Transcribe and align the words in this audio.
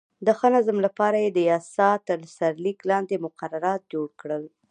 د 0.25 0.27
ښه 0.37 0.47
نظم 0.55 0.77
لپاره 0.85 1.17
یې 1.23 1.29
د 1.33 1.39
یاسا 1.51 1.89
تر 2.07 2.19
سرلیک 2.37 2.79
لاندې 2.89 3.23
مقررات 3.25 3.81
جوړ 3.93 4.07
کړل. 4.21 4.43